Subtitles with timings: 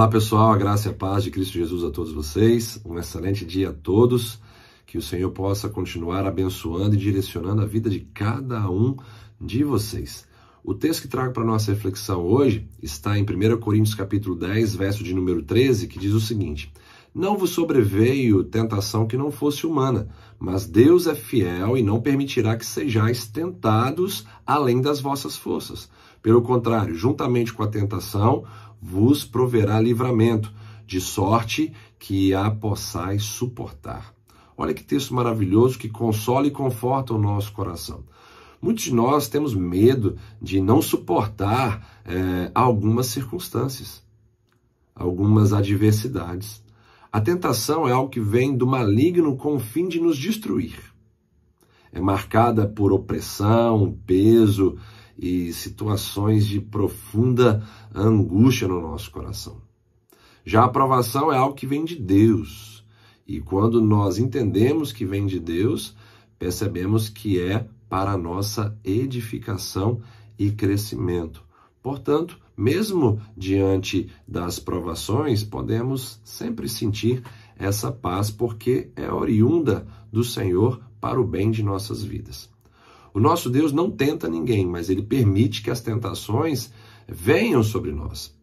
[0.00, 2.80] Olá pessoal, a graça e a paz de Cristo Jesus a todos vocês.
[2.86, 4.40] Um excelente dia a todos.
[4.86, 8.96] Que o Senhor possa continuar abençoando e direcionando a vida de cada um
[9.38, 10.26] de vocês.
[10.64, 15.04] O texto que trago para nossa reflexão hoje está em 1 Coríntios capítulo 10, verso
[15.04, 16.72] de número 13, que diz o seguinte:
[17.14, 20.08] Não vos sobreveio tentação que não fosse humana,
[20.38, 25.90] mas Deus é fiel e não permitirá que sejais tentados além das vossas forças.
[26.22, 28.44] Pelo contrário, juntamente com a tentação,
[28.80, 30.52] vos proverá livramento,
[30.86, 34.14] de sorte que a possais suportar.
[34.56, 38.04] Olha que texto maravilhoso que consola e conforta o nosso coração.
[38.60, 44.02] Muitos de nós temos medo de não suportar é, algumas circunstâncias,
[44.94, 46.62] algumas adversidades.
[47.10, 50.78] A tentação é algo que vem do maligno com o fim de nos destruir.
[51.92, 54.76] É marcada por opressão, peso,
[55.20, 57.62] e situações de profunda
[57.94, 59.60] angústia no nosso coração.
[60.42, 62.82] Já a aprovação é algo que vem de Deus.
[63.26, 65.94] E quando nós entendemos que vem de Deus,
[66.38, 70.00] percebemos que é para nossa edificação
[70.38, 71.44] e crescimento.
[71.82, 77.22] Portanto, mesmo diante das provações, podemos sempre sentir
[77.58, 82.48] essa paz, porque é oriunda do Senhor para o bem de nossas vidas.
[83.12, 86.72] O nosso Deus não tenta ninguém, mas ele permite que as tentações
[87.08, 88.34] venham sobre nós.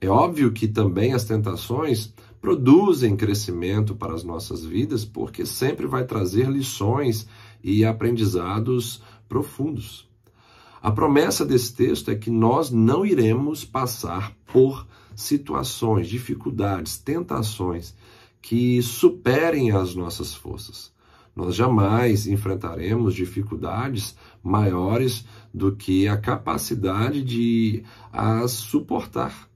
[0.00, 6.04] É óbvio que também as tentações produzem crescimento para as nossas vidas, porque sempre vai
[6.04, 7.26] trazer lições
[7.62, 10.06] e aprendizados profundos.
[10.82, 17.94] A promessa desse texto é que nós não iremos passar por situações, dificuldades, tentações
[18.42, 20.93] que superem as nossas forças.
[21.34, 27.82] Nós jamais enfrentaremos dificuldades maiores do que a capacidade de
[28.12, 29.48] as suportar.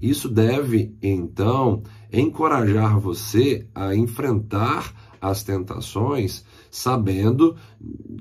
[0.00, 7.56] Isso deve, então, encorajar você a enfrentar as tentações, sabendo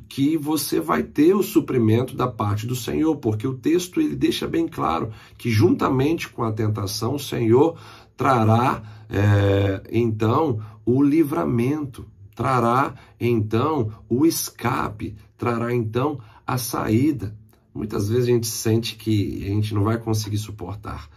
[0.07, 4.47] que você vai ter o suprimento da parte do Senhor, porque o texto ele deixa
[4.47, 7.79] bem claro que juntamente com a tentação o Senhor
[8.15, 12.05] trará é, então o livramento
[12.41, 17.35] trará então o escape, trará então a saída.
[17.71, 21.07] Muitas vezes a gente sente que a gente não vai conseguir suportar.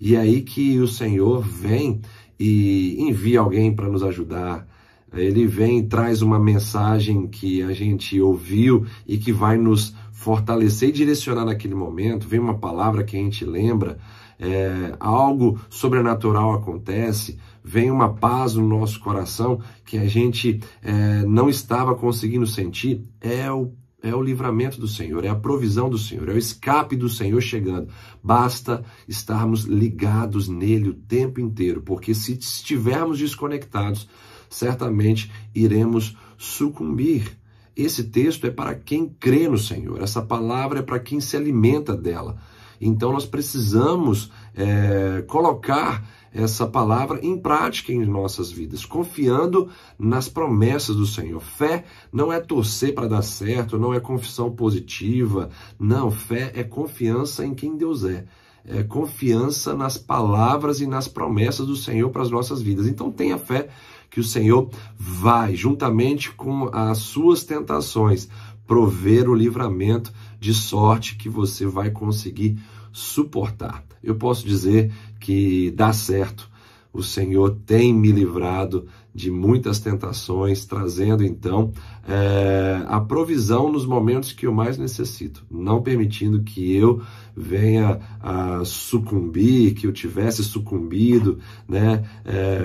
[0.00, 2.00] E é aí que o Senhor vem
[2.38, 4.64] e envia alguém para nos ajudar.
[5.12, 10.90] Ele vem e traz uma mensagem que a gente ouviu e que vai nos fortalecer
[10.90, 12.28] e direcionar naquele momento.
[12.28, 13.98] Vem uma palavra que a gente lembra,
[14.38, 21.48] é, algo sobrenatural acontece, vem uma paz no nosso coração que a gente é, não
[21.48, 23.72] estava conseguindo sentir, é o
[24.02, 27.40] é o livramento do Senhor, é a provisão do Senhor, é o escape do Senhor
[27.40, 27.88] chegando.
[28.22, 34.08] Basta estarmos ligados nele o tempo inteiro, porque se estivermos desconectados,
[34.48, 37.38] certamente iremos sucumbir.
[37.76, 41.96] Esse texto é para quem crê no Senhor, essa palavra é para quem se alimenta
[41.96, 42.38] dela.
[42.80, 49.68] Então nós precisamos é, colocar essa palavra em prática em nossas vidas, confiando
[49.98, 51.40] nas promessas do Senhor.
[51.40, 55.50] Fé não é torcer para dar certo, não é confissão positiva.
[55.78, 58.24] Não, fé é confiança em quem Deus é.
[58.64, 62.86] É confiança nas palavras e nas promessas do Senhor para as nossas vidas.
[62.86, 63.68] Então tenha fé
[64.10, 68.28] que o Senhor vai, juntamente com as suas tentações,
[68.66, 72.58] prover o livramento de sorte que você vai conseguir
[72.92, 73.84] suportar.
[74.02, 76.50] Eu posso dizer que dá certo.
[76.92, 81.72] O Senhor tem me livrado de muitas tentações, trazendo então
[82.06, 87.02] é, a provisão nos momentos que eu mais necessito, não permitindo que eu
[87.36, 91.38] venha a sucumbir, que eu tivesse sucumbido,
[91.68, 92.60] né, é,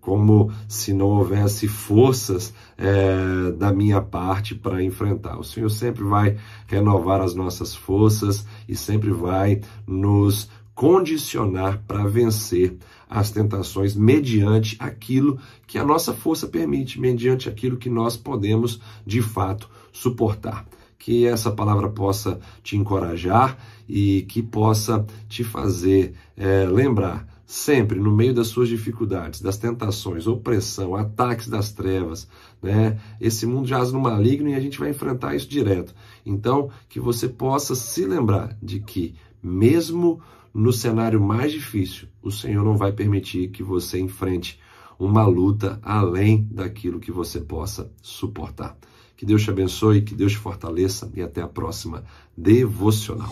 [0.00, 5.38] como se não houvesse forças é, da minha parte para enfrentar.
[5.38, 6.36] O Senhor sempre vai
[6.66, 10.48] renovar as nossas forças e sempre vai nos
[10.80, 12.74] condicionar para vencer
[13.06, 19.20] as tentações mediante aquilo que a nossa força permite, mediante aquilo que nós podemos de
[19.20, 20.66] fato suportar.
[20.98, 28.10] Que essa palavra possa te encorajar e que possa te fazer é, lembrar sempre no
[28.10, 32.26] meio das suas dificuldades, das tentações, opressão, ataques das trevas,
[32.62, 32.98] né?
[33.20, 35.92] Esse mundo jaz no maligno e a gente vai enfrentar isso direto.
[36.24, 40.20] Então, que você possa se lembrar de que mesmo
[40.52, 44.58] no cenário mais difícil, o Senhor não vai permitir que você enfrente
[44.98, 48.76] uma luta além daquilo que você possa suportar.
[49.16, 52.04] Que Deus te abençoe, que Deus te fortaleça e até a próxima
[52.36, 53.30] devocional.